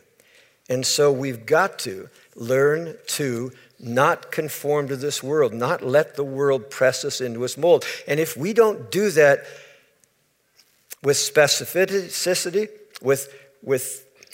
[0.70, 6.24] And so we've got to learn to not conform to this world, not let the
[6.24, 7.84] world press us into its mold.
[8.08, 9.44] And if we don't do that
[11.04, 12.70] with specificity,
[13.02, 13.34] with,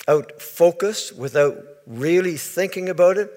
[0.08, 3.30] without focus, without really thinking about it,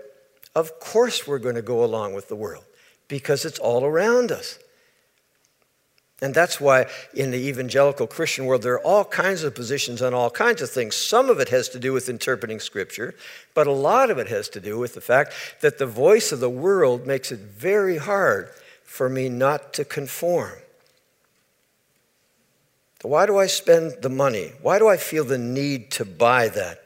[0.54, 2.64] of course we're going to go along with the world
[3.08, 4.58] because it's all around us.
[6.22, 10.12] And that's why in the evangelical Christian world, there are all kinds of positions on
[10.12, 10.94] all kinds of things.
[10.94, 13.14] Some of it has to do with interpreting Scripture,
[13.54, 16.40] but a lot of it has to do with the fact that the voice of
[16.40, 18.50] the world makes it very hard
[18.84, 20.58] for me not to conform.
[23.02, 24.52] Why do I spend the money?
[24.60, 26.82] Why do I feel the need to buy that?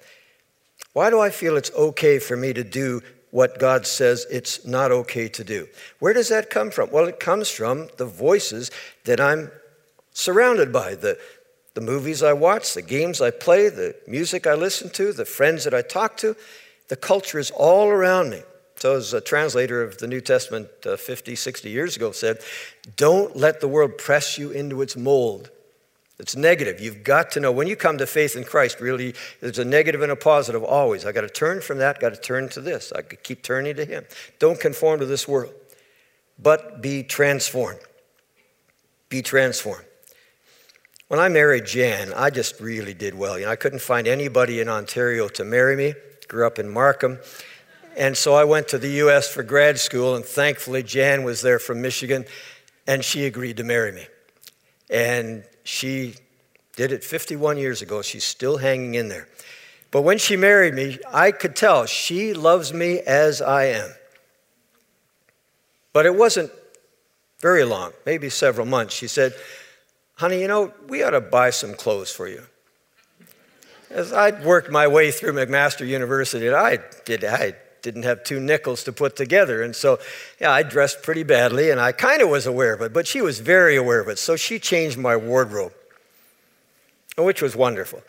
[0.93, 3.03] Why do I feel it's okay for me to do
[3.35, 5.67] what God says it's not okay to do.
[5.99, 6.93] Where does that come from?
[6.93, 8.71] Well, it comes from the voices
[9.07, 9.51] that I'm
[10.13, 11.19] surrounded by, the,
[11.75, 15.65] the movies I watch, the games I play, the music I listen to, the friends
[15.65, 16.37] that I talk to.
[16.87, 18.43] The culture is all around me.
[18.77, 22.39] So, as a translator of the New Testament uh, 50, 60 years ago said,
[22.97, 25.51] don't let the world press you into its mold.
[26.19, 26.81] It's negative.
[26.81, 30.01] You've got to know when you come to faith in Christ, really, there's a negative
[30.01, 31.05] and a positive always.
[31.05, 32.93] I got to turn from that, got to turn to this.
[32.93, 34.05] I keep turning to Him.
[34.39, 35.53] Don't conform to this world,
[36.39, 37.81] but be transformed.
[39.09, 39.85] Be transformed.
[41.09, 43.39] When I married Jan, I just really did well.
[43.39, 45.95] You know, I couldn't find anybody in Ontario to marry me.
[46.29, 47.19] Grew up in Markham.
[47.97, 51.59] And so I went to the US for grad school, and thankfully, Jan was there
[51.59, 52.25] from Michigan,
[52.87, 54.07] and she agreed to marry me.
[54.91, 56.15] And she
[56.77, 58.03] did it 51 years ago.
[58.03, 59.29] She's still hanging in there.
[59.91, 63.91] But when she married me, I could tell she loves me as I am.
[65.93, 66.51] But it wasn't
[67.41, 68.95] very long, maybe several months.
[68.95, 69.35] She said,
[70.17, 72.43] Honey, you know, we ought to buy some clothes for you.
[73.91, 78.83] As I'd worked my way through McMaster University, I did, I didn't have two nickels
[78.85, 79.63] to put together.
[79.63, 80.01] And so,
[80.41, 83.21] yeah, I dressed pretty badly, and I kind of was aware of it, but she
[83.21, 84.19] was very aware of it.
[84.19, 85.73] So she changed my wardrobe,
[87.17, 88.03] which was wonderful.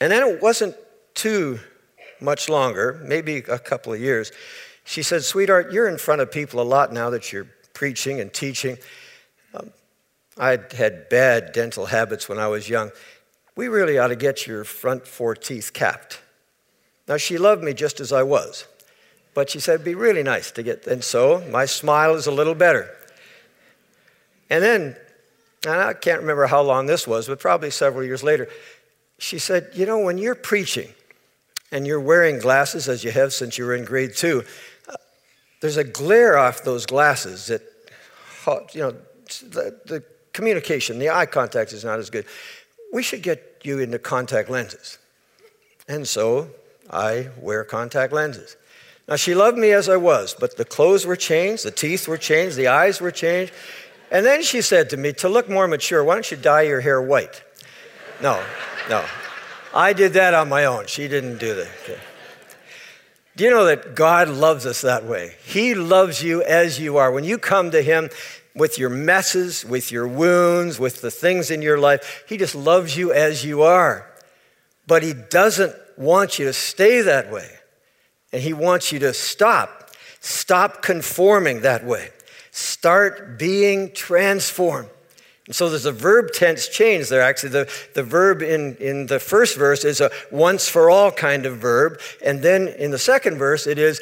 [0.00, 0.76] And then it wasn't
[1.14, 1.58] too
[2.20, 4.30] much longer, maybe a couple of years.
[4.84, 8.32] She said, Sweetheart, you're in front of people a lot now that you're preaching and
[8.32, 8.76] teaching.
[9.54, 9.72] Um,
[10.38, 12.90] I had bad dental habits when I was young.
[13.56, 16.20] We really ought to get your front four teeth capped.
[17.08, 18.66] Now, she loved me just as I was,
[19.34, 22.32] but she said it'd be really nice to get, and so my smile is a
[22.32, 22.90] little better.
[24.50, 24.96] And then,
[25.64, 28.48] and I can't remember how long this was, but probably several years later,
[29.18, 30.88] she said, You know, when you're preaching
[31.72, 34.44] and you're wearing glasses as you have since you were in grade two,
[35.60, 37.62] there's a glare off those glasses that,
[38.72, 38.94] you know,
[39.50, 42.26] the, the communication, the eye contact is not as good.
[42.92, 44.98] We should get you into contact lenses.
[45.88, 46.50] And so
[46.90, 48.56] I wear contact lenses.
[49.08, 52.16] Now, she loved me as I was, but the clothes were changed, the teeth were
[52.16, 53.52] changed, the eyes were changed.
[54.10, 56.80] And then she said to me, To look more mature, why don't you dye your
[56.80, 57.42] hair white?
[58.20, 58.42] No,
[58.88, 59.04] no.
[59.74, 60.86] I did that on my own.
[60.86, 61.68] She didn't do that.
[61.84, 61.98] Okay.
[63.36, 65.34] Do you know that God loves us that way?
[65.44, 67.12] He loves you as you are.
[67.12, 68.08] When you come to Him
[68.54, 72.96] with your messes, with your wounds, with the things in your life, He just loves
[72.96, 74.10] you as you are.
[74.86, 77.50] But He doesn't want you to stay that way.
[78.32, 79.90] And he wants you to stop.
[80.20, 82.10] Stop conforming that way.
[82.50, 84.88] Start being transformed.
[85.46, 87.22] And so there's a verb tense change there.
[87.22, 91.46] Actually, the, the verb in, in the first verse is a once for all kind
[91.46, 92.00] of verb.
[92.24, 94.00] And then in the second verse, it is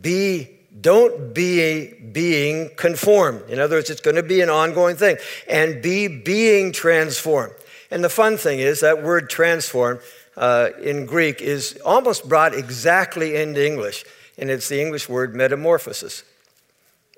[0.00, 3.48] be, don't be being conformed.
[3.48, 5.16] In other words, it's going to be an ongoing thing.
[5.48, 7.54] And be being transformed.
[7.90, 10.00] And the fun thing is that word transform
[10.36, 14.04] uh, in Greek is almost brought exactly into English.
[14.38, 16.22] And it's the English word metamorphosis.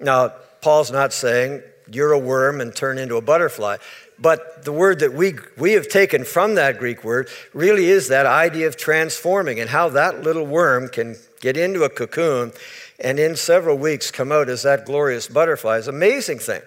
[0.00, 3.78] Now, Paul's not saying you're a worm and turn into a butterfly.
[4.18, 8.26] But the word that we, we have taken from that Greek word really is that
[8.26, 12.52] idea of transforming and how that little worm can get into a cocoon
[12.98, 15.78] and in several weeks come out as that glorious butterfly.
[15.78, 16.62] It's amazing thing.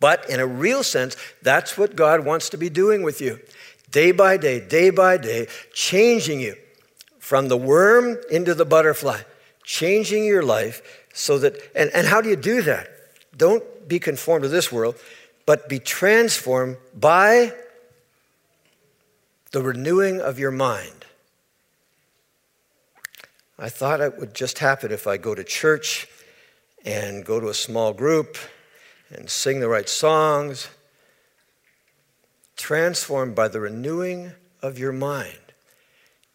[0.00, 3.40] But in a real sense, that's what God wants to be doing with you.
[3.90, 6.56] Day by day, day by day, changing you
[7.18, 9.20] from the worm into the butterfly,
[9.64, 12.88] changing your life so that, and, and how do you do that?
[13.36, 14.96] Don't be conformed to this world,
[15.46, 17.52] but be transformed by
[19.52, 21.06] the renewing of your mind.
[23.58, 26.06] I thought it would just happen if I go to church
[26.84, 28.36] and go to a small group
[29.10, 30.68] and sing the right songs.
[32.58, 35.38] Transformed by the renewing of your mind.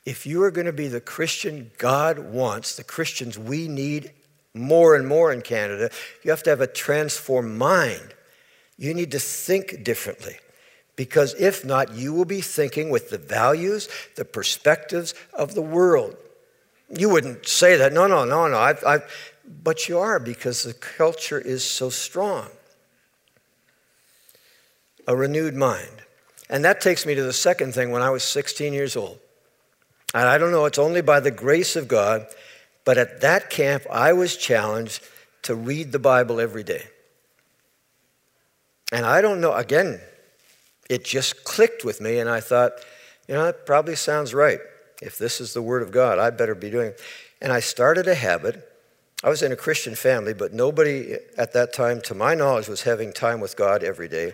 [0.05, 4.11] If you are going to be the Christian God wants, the Christians we need
[4.53, 5.91] more and more in Canada,
[6.23, 8.15] you have to have a transformed mind.
[8.77, 10.37] You need to think differently.
[10.95, 16.15] Because if not, you will be thinking with the values, the perspectives of the world.
[16.89, 17.93] You wouldn't say that.
[17.93, 18.57] No, no, no, no.
[18.57, 22.47] I've, I've, but you are because the culture is so strong.
[25.07, 26.02] A renewed mind.
[26.49, 29.19] And that takes me to the second thing when I was 16 years old.
[30.13, 32.27] And I don't know, it's only by the grace of God
[32.85, 35.03] but at that camp, I was challenged
[35.43, 36.83] to read the Bible every day.
[38.91, 39.99] And I don't know, again,
[40.89, 42.73] it just clicked with me, and I thought,
[43.27, 44.59] you know, that probably sounds right.
[45.01, 47.01] If this is the Word of God, I better be doing it.
[47.41, 48.69] And I started a habit.
[49.23, 52.83] I was in a Christian family, but nobody at that time, to my knowledge, was
[52.83, 54.33] having time with God every day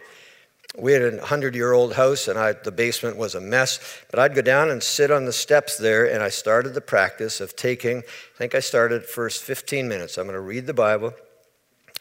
[0.78, 3.80] we had a 100 year old house and I, the basement was a mess
[4.12, 7.42] but i'd go down and sit on the steps there and i started the practice
[7.42, 10.18] of taking i think i started first 15 minutes.
[10.18, 11.14] I'm going to read the bible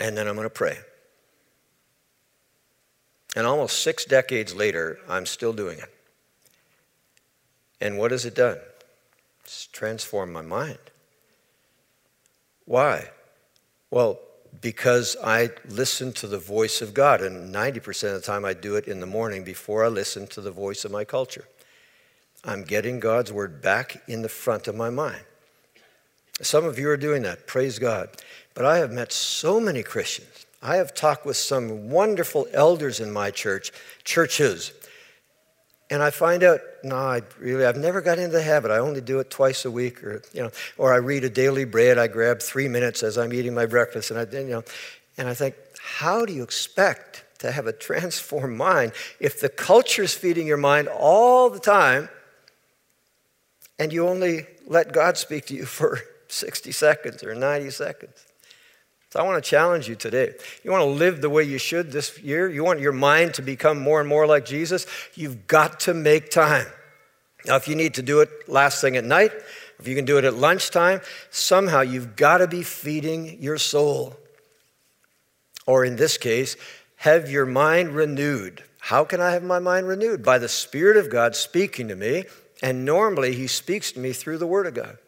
[0.00, 0.78] and then i'm going to pray.
[3.36, 5.94] And almost six decades later i'm still doing it.
[7.80, 8.58] And what has it done?
[9.44, 10.78] It's transformed my mind.
[12.66, 13.08] Why?
[13.90, 14.18] Well
[14.60, 17.20] because I listen to the voice of God.
[17.20, 20.40] And 90% of the time, I do it in the morning before I listen to
[20.40, 21.44] the voice of my culture.
[22.44, 25.22] I'm getting God's word back in the front of my mind.
[26.40, 28.10] Some of you are doing that, praise God.
[28.54, 30.46] But I have met so many Christians.
[30.62, 33.70] I have talked with some wonderful elders in my church,
[34.04, 34.72] churches,
[35.90, 38.70] and I find out, no, I really, I've never got into the habit.
[38.70, 41.64] I only do it twice a week, or you know, or I read a daily
[41.64, 41.98] bread.
[41.98, 44.64] I grab three minutes as I'm eating my breakfast, and I, you know,
[45.16, 50.02] and I think, how do you expect to have a transformed mind if the culture
[50.02, 52.10] is feeding your mind all the time,
[53.78, 58.27] and you only let God speak to you for 60 seconds or 90 seconds?
[59.10, 60.34] So I want to challenge you today.
[60.62, 62.48] You want to live the way you should this year?
[62.48, 64.86] You want your mind to become more and more like Jesus?
[65.14, 66.66] You've got to make time.
[67.46, 69.32] Now, if you need to do it last thing at night,
[69.78, 74.16] if you can do it at lunchtime, somehow you've got to be feeding your soul.
[75.66, 76.56] Or in this case,
[76.96, 78.64] have your mind renewed.
[78.80, 80.22] How can I have my mind renewed?
[80.22, 82.24] By the Spirit of God speaking to me,
[82.62, 84.98] and normally He speaks to me through the Word of God.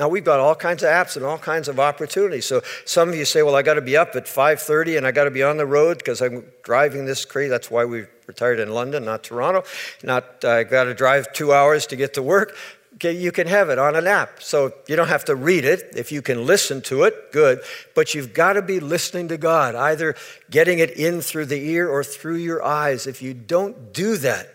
[0.00, 2.46] Now we've got all kinds of apps and all kinds of opportunities.
[2.46, 5.12] So some of you say, "Well, I got to be up at 5:30 and I
[5.12, 8.60] got to be on the road because I'm driving this crazy." That's why we retired
[8.60, 9.62] in London, not Toronto.
[10.02, 12.56] Not I uh, got to drive two hours to get to work.
[12.94, 15.92] Okay, you can have it on an app, so you don't have to read it.
[15.94, 17.60] If you can listen to it, good.
[17.94, 20.16] But you've got to be listening to God, either
[20.50, 23.06] getting it in through the ear or through your eyes.
[23.06, 24.48] If you don't do that,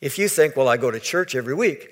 [0.00, 1.90] if you think, "Well, I go to church every week,"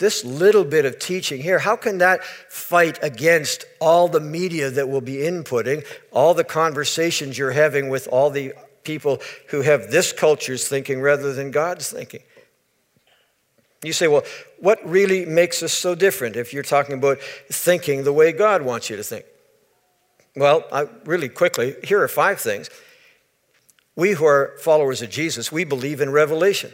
[0.00, 4.88] this little bit of teaching here, how can that fight against all the media that
[4.88, 10.12] will be inputting, all the conversations you're having with all the people who have this
[10.12, 12.22] culture's thinking rather than God's thinking?
[13.84, 14.24] You say, well,
[14.58, 17.18] what really makes us so different if you're talking about
[17.50, 19.24] thinking the way God wants you to think?
[20.34, 22.70] Well, I, really quickly, here are five things.
[23.96, 26.72] We who are followers of Jesus, we believe in revelation.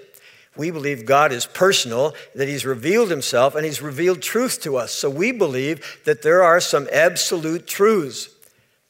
[0.56, 4.92] We believe God is personal, that He's revealed Himself, and He's revealed truth to us.
[4.92, 8.30] So we believe that there are some absolute truths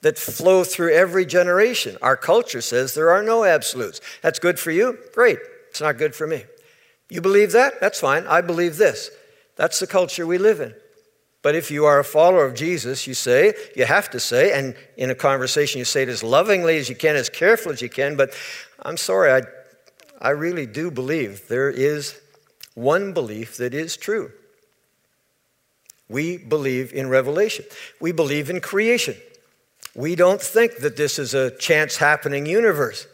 [0.03, 1.97] that flow through every generation.
[2.03, 4.01] Our culture says there are no absolutes.
[4.23, 4.99] That's good for you?
[5.15, 5.39] Great.
[5.71, 6.45] It's not good for me.
[7.09, 7.81] You believe that?
[7.81, 8.27] That's fine.
[8.27, 9.11] I believe this.
[9.57, 10.75] That's the culture we live in.
[11.43, 14.75] But if you are a follower of Jesus, you say, you have to say, and
[14.97, 17.89] in a conversation, you say it as lovingly as you can, as carefully as you
[17.89, 18.35] can, but
[18.83, 19.43] I'm sorry, I,
[20.21, 22.19] I really do believe there is
[22.75, 24.33] one belief that is true.
[26.09, 27.65] We believe in revelation,
[28.01, 29.17] we believe in creation.
[29.95, 33.07] We don't think that this is a chance happening universe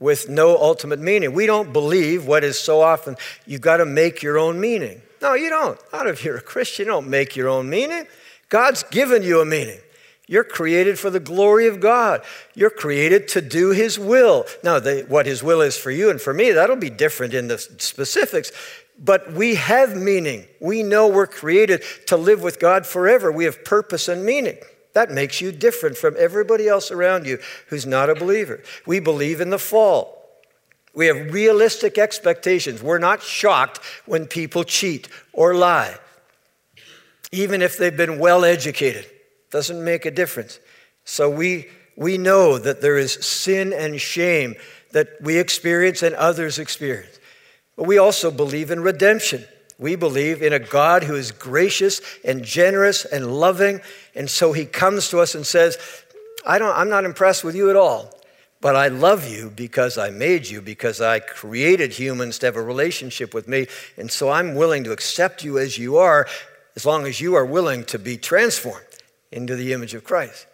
[0.00, 1.32] with no ultimate meaning.
[1.32, 5.00] We don't believe what is so often you've got to make your own meaning.
[5.22, 5.78] No, you don't.
[5.92, 6.86] Not if you're a Christian.
[6.86, 8.06] You don't make your own meaning.
[8.48, 9.78] God's given you a meaning.
[10.26, 12.22] You're created for the glory of God.
[12.54, 14.46] You're created to do His will.
[14.62, 17.58] Now, what His will is for you and for me, that'll be different in the
[17.58, 18.50] specifics.
[18.98, 20.46] But we have meaning.
[20.60, 23.30] We know we're created to live with God forever.
[23.30, 24.56] We have purpose and meaning.
[24.94, 28.62] That makes you different from everybody else around you who's not a believer.
[28.86, 30.24] We believe in the fall.
[30.94, 32.82] We have realistic expectations.
[32.82, 35.96] We're not shocked when people cheat or lie,
[37.32, 39.10] even if they've been well educated.
[39.54, 40.58] Doesn't make a difference.
[41.04, 44.56] So we, we know that there is sin and shame
[44.90, 47.20] that we experience and others experience.
[47.76, 49.44] But we also believe in redemption.
[49.78, 53.80] We believe in a God who is gracious and generous and loving.
[54.16, 55.78] And so he comes to us and says,
[56.44, 58.10] I don't, I'm not impressed with you at all.
[58.60, 62.62] But I love you because I made you, because I created humans to have a
[62.62, 63.68] relationship with me.
[63.96, 66.26] And so I'm willing to accept you as you are,
[66.74, 68.84] as long as you are willing to be transformed
[69.34, 70.46] into the image of Christ.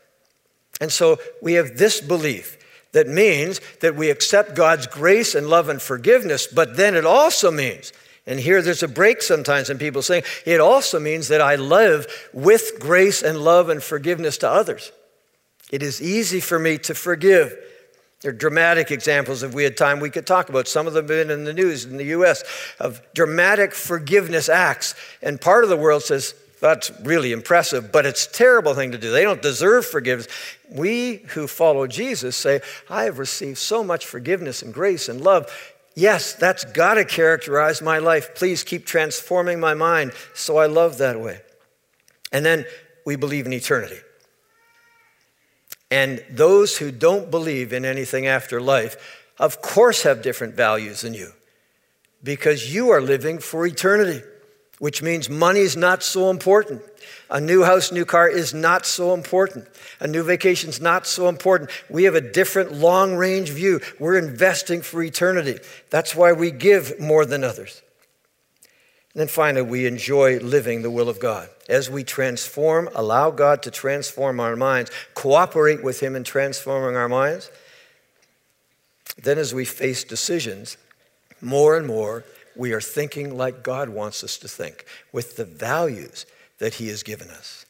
[0.80, 2.56] And so we have this belief
[2.92, 7.50] that means that we accept God's grace and love and forgiveness, but then it also
[7.50, 7.92] means,
[8.26, 12.06] and here there's a break sometimes in people saying, it also means that I live
[12.32, 14.90] with grace and love and forgiveness to others.
[15.70, 17.56] It is easy for me to forgive
[18.20, 19.42] there are dramatic examples.
[19.42, 20.68] If we had time, we could talk about.
[20.68, 22.44] Some of them have been in the news in the U.S.
[22.78, 24.94] of dramatic forgiveness acts.
[25.22, 28.98] And part of the world says, that's really impressive, but it's a terrible thing to
[28.98, 29.10] do.
[29.10, 30.28] They don't deserve forgiveness.
[30.70, 35.50] We who follow Jesus say, I have received so much forgiveness and grace and love.
[35.94, 38.34] Yes, that's got to characterize my life.
[38.34, 41.40] Please keep transforming my mind so I love that way.
[42.32, 42.64] And then
[43.04, 43.98] we believe in eternity.
[45.90, 51.14] And those who don't believe in anything after life, of course, have different values than
[51.14, 51.32] you
[52.22, 54.22] because you are living for eternity,
[54.80, 56.82] which means money is not so important.
[57.28, 59.68] A new house, new car is not so important.
[60.00, 61.70] A new vacation is not so important.
[61.90, 63.80] We have a different long range view.
[63.98, 65.58] We're investing for eternity.
[65.90, 67.82] That's why we give more than others.
[69.12, 71.50] And then finally, we enjoy living the will of God.
[71.68, 77.08] As we transform, allow God to transform our minds, cooperate with Him in transforming our
[77.08, 77.50] minds,
[79.22, 80.78] then as we face decisions,
[81.42, 82.24] more and more,
[82.60, 86.26] we are thinking like God wants us to think, with the values
[86.58, 87.64] that He has given us.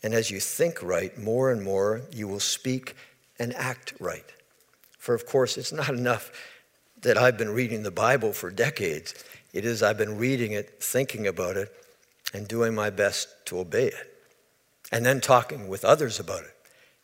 [0.00, 2.94] And as you think right, more and more, you will speak
[3.36, 4.32] and act right.
[4.96, 6.30] For of course, it's not enough
[7.02, 9.12] that I've been reading the Bible for decades.
[9.52, 11.72] It is I've been reading it, thinking about it,
[12.32, 14.20] and doing my best to obey it.
[14.92, 16.54] And then talking with others about it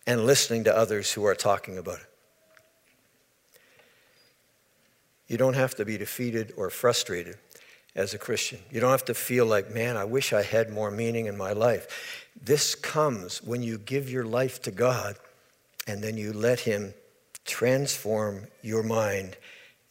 [0.07, 2.10] and listening to others who are talking about it.
[5.31, 7.39] You don't have to be defeated or frustrated
[7.95, 8.59] as a Christian.
[8.69, 11.53] You don't have to feel like, man, I wish I had more meaning in my
[11.53, 12.27] life.
[12.43, 15.15] This comes when you give your life to God
[15.87, 16.95] and then you let Him
[17.45, 19.37] transform your mind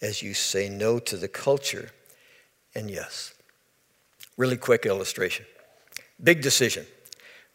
[0.02, 1.92] as you say no to the culture
[2.76, 3.34] and yes.
[4.36, 5.46] Really quick illustration.
[6.22, 6.86] Big decision.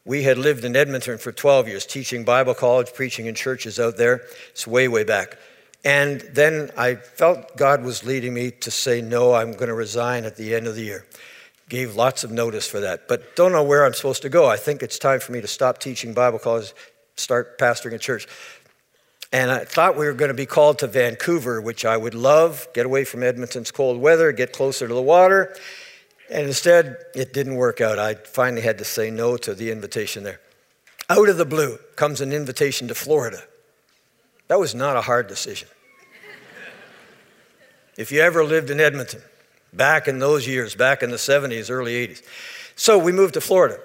[0.06, 3.98] We had lived in Edmonton for 12 years, teaching Bible college, preaching in churches out
[3.98, 4.22] there.
[4.52, 5.36] It's way, way back.
[5.84, 10.24] And then I felt God was leading me to say, no, I'm going to resign
[10.24, 11.06] at the end of the year.
[11.68, 14.46] Gave lots of notice for that, but don't know where I'm supposed to go.
[14.46, 16.72] I think it's time for me to stop teaching Bible college,
[17.16, 18.26] start pastoring a church.
[19.32, 22.68] And I thought we were going to be called to Vancouver, which I would love,
[22.72, 25.56] get away from Edmonton's cold weather, get closer to the water.
[26.30, 27.98] And instead, it didn't work out.
[27.98, 30.40] I finally had to say no to the invitation there.
[31.10, 33.42] Out of the blue comes an invitation to Florida.
[34.48, 35.68] That was not a hard decision.
[37.96, 39.22] If you ever lived in Edmonton,
[39.72, 42.22] back in those years, back in the 70s, early 80s.
[42.76, 43.78] So we moved to Florida.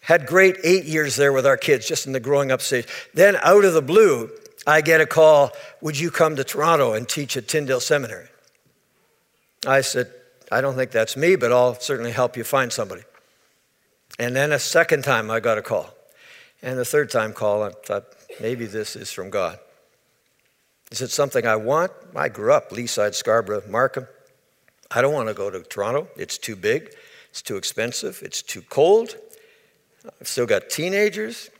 [0.00, 2.86] Had great eight years there with our kids, just in the growing up stage.
[3.12, 4.30] Then, out of the blue,
[4.66, 8.28] I get a call, would you come to Toronto and teach at Tyndale Seminary?
[9.66, 10.10] I said,
[10.50, 13.02] I don't think that's me, but I'll certainly help you find somebody.
[14.18, 15.90] And then a second time I got a call.
[16.62, 18.04] And the third time call, I thought,
[18.40, 19.58] maybe this is from God.
[20.90, 21.92] Is it something I want?
[22.16, 24.06] I grew up Leaside, Scarborough, Markham.
[24.90, 26.08] I don't want to go to Toronto.
[26.16, 26.94] It's too big.
[27.30, 28.22] It's too expensive.
[28.22, 29.16] It's too cold.
[30.20, 31.50] I've still got teenagers.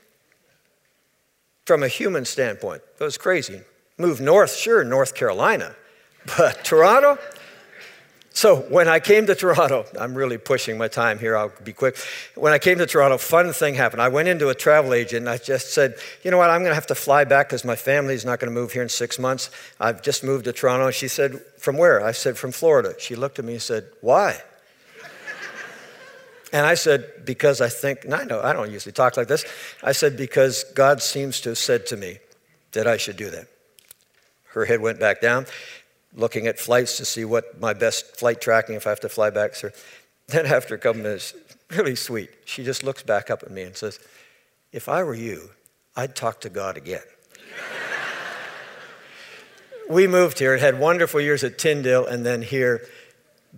[1.65, 3.61] From a human standpoint, it was crazy.
[3.99, 5.75] Move north, sure, North Carolina.
[6.37, 7.17] But Toronto?
[8.39, 11.97] So when I came to Toronto, I'm really pushing my time here, I'll be quick.
[12.35, 14.01] When I came to Toronto, fun thing happened.
[14.01, 16.73] I went into a travel agent and I just said, you know what, I'm gonna
[16.73, 19.51] have to fly back because my family's not gonna move here in six months.
[19.77, 20.89] I've just moved to Toronto.
[20.89, 22.01] She said, from where?
[22.01, 22.95] I said, from Florida.
[22.97, 24.41] She looked at me and said, why?
[26.53, 29.43] and I said, because I think, and I know I don't usually talk like this.
[29.83, 32.19] I said, because God seems to have said to me
[32.71, 33.47] that I should do that.
[34.53, 35.45] Her head went back down
[36.15, 39.29] looking at flights to see what my best flight tracking if I have to fly
[39.29, 39.55] back.
[39.55, 39.69] So
[40.27, 41.33] then after couple minutes,
[41.69, 43.99] really sweet, she just looks back up at me and says,
[44.71, 45.51] If I were you,
[45.95, 47.01] I'd talk to God again.
[49.89, 52.87] we moved here and had wonderful years at Tyndale and then here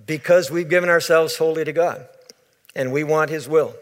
[0.06, 2.08] because we've given ourselves wholly to God
[2.76, 3.76] and we want His will.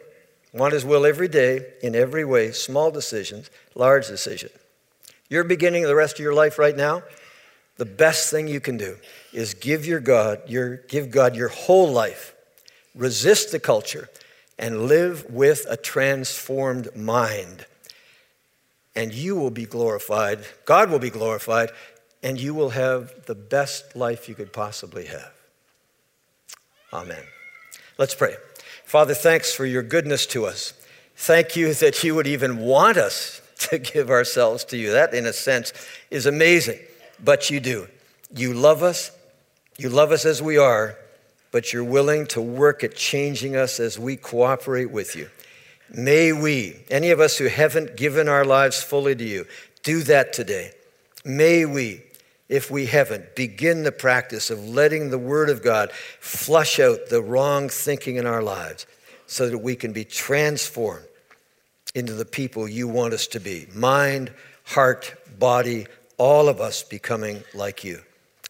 [0.51, 4.53] Want His will every day, in every way, small decisions, large decisions.
[5.29, 7.03] You're beginning the rest of your life right now
[7.79, 8.97] the best thing you can do
[9.31, 12.35] is give your God your give God your whole life.
[12.93, 14.09] Resist the culture
[14.57, 17.65] and live with a transformed mind.
[18.97, 20.39] And you will be glorified.
[20.65, 21.71] God will be glorified
[22.21, 25.31] and you will have the best life you could possibly have.
[26.91, 27.23] Amen.
[27.97, 28.35] Let's pray.
[28.83, 30.73] Father, thanks for your goodness to us.
[31.15, 34.91] Thank you that you would even want us to give ourselves to you.
[34.91, 35.71] That, in a sense,
[36.11, 36.79] is amazing
[37.23, 37.87] but you do.
[38.33, 39.11] You love us,
[39.77, 40.95] you love us as we are,
[41.51, 45.29] but you're willing to work at changing us as we cooperate with you.
[45.91, 49.45] May we, any of us who haven't given our lives fully to you,
[49.81, 50.71] do that today.
[51.25, 52.03] May we,
[52.47, 57.21] if we haven't, begin the practice of letting the Word of God flush out the
[57.21, 58.85] wrong thinking in our lives
[59.25, 61.05] so that we can be transformed
[61.95, 64.31] into the people you want us to be mind,
[64.65, 65.87] heart, body,
[66.19, 68.01] all of us becoming like you.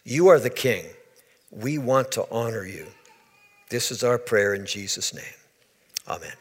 [0.04, 0.84] You are the King.
[1.50, 2.88] We want to honor you.
[3.70, 5.24] This is our prayer in Jesus' name.
[6.06, 6.32] Amen.